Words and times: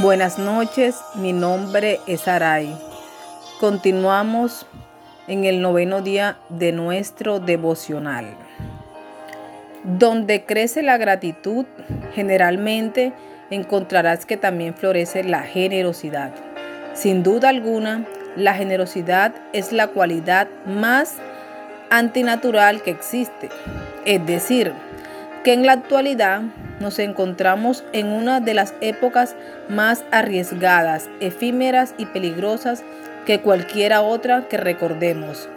Buenas 0.00 0.38
noches, 0.38 1.00
mi 1.16 1.32
nombre 1.32 1.98
es 2.06 2.28
Aray. 2.28 2.72
Continuamos 3.58 4.64
en 5.26 5.44
el 5.44 5.60
noveno 5.60 6.02
día 6.02 6.38
de 6.50 6.70
nuestro 6.70 7.40
devocional. 7.40 8.26
Donde 9.82 10.44
crece 10.44 10.84
la 10.84 10.98
gratitud, 10.98 11.66
generalmente 12.14 13.12
encontrarás 13.50 14.24
que 14.24 14.36
también 14.36 14.74
florece 14.74 15.24
la 15.24 15.42
generosidad. 15.42 16.30
Sin 16.94 17.24
duda 17.24 17.48
alguna, 17.48 18.06
la 18.36 18.54
generosidad 18.54 19.34
es 19.52 19.72
la 19.72 19.88
cualidad 19.88 20.46
más 20.64 21.16
antinatural 21.90 22.82
que 22.82 22.92
existe. 22.92 23.48
Es 24.04 24.24
decir, 24.24 24.72
que 25.42 25.54
en 25.54 25.66
la 25.66 25.72
actualidad 25.72 26.42
nos 26.80 26.98
encontramos 26.98 27.84
en 27.92 28.08
una 28.08 28.40
de 28.40 28.54
las 28.54 28.74
épocas 28.80 29.34
más 29.68 30.04
arriesgadas, 30.10 31.08
efímeras 31.20 31.94
y 31.98 32.06
peligrosas 32.06 32.82
que 33.26 33.40
cualquiera 33.40 34.02
otra 34.02 34.48
que 34.48 34.56
recordemos, 34.56 35.48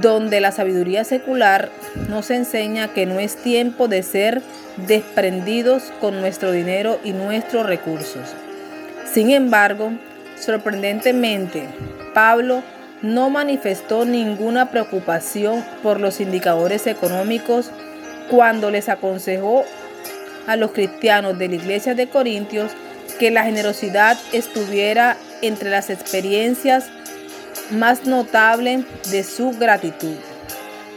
donde 0.00 0.40
la 0.40 0.52
sabiduría 0.52 1.04
secular 1.04 1.70
nos 2.08 2.30
enseña 2.30 2.88
que 2.88 3.06
no 3.06 3.18
es 3.18 3.36
tiempo 3.36 3.88
de 3.88 4.02
ser 4.02 4.42
desprendidos 4.86 5.92
con 6.00 6.20
nuestro 6.20 6.52
dinero 6.52 6.98
y 7.04 7.12
nuestros 7.12 7.66
recursos. 7.66 8.34
Sin 9.10 9.30
embargo, 9.30 9.92
sorprendentemente, 10.36 11.66
Pablo 12.14 12.62
no 13.02 13.30
manifestó 13.30 14.04
ninguna 14.04 14.70
preocupación 14.70 15.64
por 15.82 16.00
los 16.00 16.20
indicadores 16.20 16.86
económicos 16.86 17.70
cuando 18.30 18.70
les 18.70 18.88
aconsejó 18.88 19.64
a 20.46 20.56
los 20.56 20.72
cristianos 20.72 21.38
de 21.38 21.48
la 21.48 21.54
iglesia 21.56 21.94
de 21.94 22.08
Corintios 22.08 22.72
que 23.18 23.30
la 23.30 23.44
generosidad 23.44 24.18
estuviera 24.32 25.16
entre 25.42 25.70
las 25.70 25.90
experiencias 25.90 26.86
más 27.70 28.06
notables 28.06 28.84
de 29.10 29.24
su 29.24 29.50
gratitud. 29.52 30.16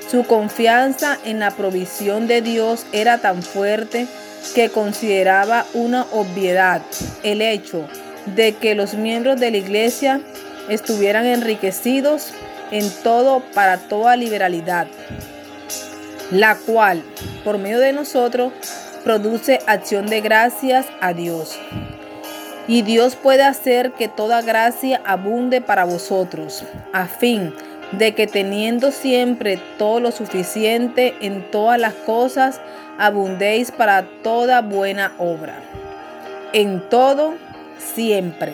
Su 0.10 0.24
confianza 0.24 1.18
en 1.26 1.40
la 1.40 1.52
provisión 1.52 2.28
de 2.28 2.42
Dios 2.42 2.86
era 2.92 3.18
tan 3.20 3.42
fuerte 3.42 4.08
que 4.54 4.70
consideraba 4.70 5.66
una 5.74 6.06
obviedad 6.12 6.82
el 7.24 7.42
hecho 7.42 7.88
de 8.36 8.54
que 8.56 8.76
los 8.76 8.94
miembros 8.94 9.40
de 9.40 9.52
la 9.52 9.58
iglesia 9.58 10.22
estuvieran 10.70 11.26
enriquecidos 11.26 12.32
en 12.72 12.90
todo 13.04 13.44
para 13.54 13.78
toda 13.78 14.16
liberalidad, 14.16 14.88
la 16.32 16.56
cual, 16.56 17.04
por 17.44 17.58
medio 17.58 17.80
de 17.80 17.94
nosotros, 17.94 18.52
produce 19.06 19.60
acción 19.68 20.08
de 20.08 20.20
gracias 20.20 20.88
a 21.00 21.14
Dios. 21.14 21.58
Y 22.68 22.82
Dios 22.82 23.16
puede 23.16 23.44
hacer 23.44 23.92
que 23.92 24.08
toda 24.08 24.42
gracia 24.42 25.00
abunde 25.06 25.62
para 25.62 25.86
vosotros, 25.86 26.66
a 26.92 27.06
fin 27.06 27.54
de 27.92 28.16
que 28.16 28.26
teniendo 28.26 28.92
siempre 28.92 29.60
todo 29.78 30.00
lo 30.00 30.12
suficiente 30.12 31.14
en 31.22 31.50
todas 31.52 31.80
las 31.80 31.94
cosas, 31.94 32.60
abundéis 32.98 33.72
para 33.72 34.08
toda 34.24 34.62
buena 34.62 35.14
obra. 35.20 35.62
En 36.52 36.82
todo, 36.90 37.36
siempre. 37.78 38.54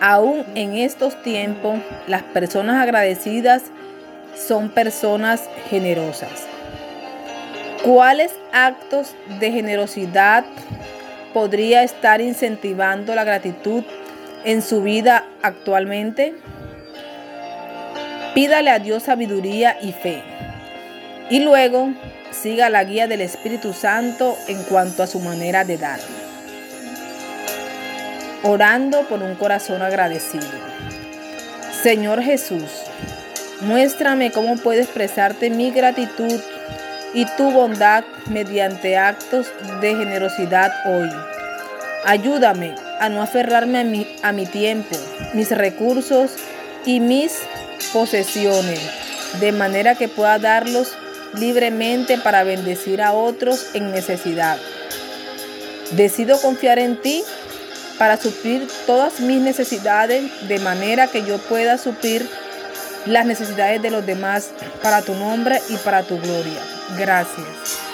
Aún 0.00 0.44
en 0.54 0.76
estos 0.76 1.20
tiempos, 1.22 1.80
las 2.06 2.22
personas 2.22 2.80
agradecidas 2.80 3.64
son 4.36 4.68
personas 4.68 5.42
generosas. 5.68 6.57
¿Cuáles 7.84 8.32
actos 8.52 9.14
de 9.38 9.52
generosidad 9.52 10.44
podría 11.32 11.84
estar 11.84 12.20
incentivando 12.20 13.14
la 13.14 13.22
gratitud 13.22 13.84
en 14.44 14.62
su 14.62 14.82
vida 14.82 15.24
actualmente? 15.42 16.34
Pídale 18.34 18.70
a 18.70 18.80
Dios 18.80 19.04
sabiduría 19.04 19.78
y 19.80 19.92
fe. 19.92 20.22
Y 21.30 21.40
luego 21.40 21.90
siga 22.32 22.68
la 22.68 22.82
guía 22.82 23.06
del 23.06 23.20
Espíritu 23.20 23.72
Santo 23.72 24.36
en 24.48 24.62
cuanto 24.64 25.04
a 25.04 25.06
su 25.06 25.20
manera 25.20 25.64
de 25.64 25.78
dar. 25.78 26.00
Orando 28.42 29.02
por 29.08 29.22
un 29.22 29.36
corazón 29.36 29.82
agradecido. 29.82 30.46
Señor 31.82 32.22
Jesús, 32.22 32.70
muéstrame 33.60 34.32
cómo 34.32 34.56
puedo 34.56 34.80
expresarte 34.80 35.48
mi 35.50 35.70
gratitud 35.70 36.40
y 37.14 37.24
tu 37.36 37.50
bondad 37.50 38.04
mediante 38.28 38.96
actos 38.96 39.46
de 39.80 39.94
generosidad 39.94 40.72
hoy. 40.86 41.10
Ayúdame 42.04 42.74
a 43.00 43.08
no 43.08 43.22
aferrarme 43.22 43.80
a 43.80 43.84
mi, 43.84 44.06
a 44.22 44.32
mi 44.32 44.46
tiempo, 44.46 44.96
mis 45.34 45.50
recursos 45.50 46.32
y 46.84 47.00
mis 47.00 47.32
posesiones, 47.92 48.80
de 49.40 49.52
manera 49.52 49.94
que 49.94 50.08
pueda 50.08 50.38
darlos 50.38 50.94
libremente 51.34 52.18
para 52.18 52.44
bendecir 52.44 53.02
a 53.02 53.12
otros 53.12 53.74
en 53.74 53.90
necesidad. 53.90 54.58
Decido 55.92 56.40
confiar 56.40 56.78
en 56.78 57.00
ti 57.00 57.24
para 57.98 58.16
suplir 58.16 58.68
todas 58.86 59.20
mis 59.20 59.40
necesidades 59.40 60.48
de 60.48 60.58
manera 60.60 61.08
que 61.08 61.24
yo 61.24 61.38
pueda 61.38 61.78
suplir 61.78 62.28
las 63.08 63.26
necesidades 63.26 63.82
de 63.82 63.90
los 63.90 64.04
demás 64.06 64.50
para 64.82 65.02
tu 65.02 65.14
nombre 65.14 65.60
y 65.68 65.76
para 65.76 66.02
tu 66.02 66.18
gloria. 66.18 66.60
Gracias. 66.96 67.87